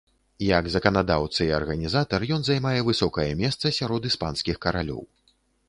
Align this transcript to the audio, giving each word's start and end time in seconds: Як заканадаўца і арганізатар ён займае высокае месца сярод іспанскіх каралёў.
Як 0.43 0.69
заканадаўца 0.75 1.39
і 1.47 1.51
арганізатар 1.57 2.25
ён 2.37 2.41
займае 2.49 2.73
высокае 2.89 3.29
месца 3.45 3.75
сярод 3.81 4.11
іспанскіх 4.13 4.55
каралёў. 4.69 5.09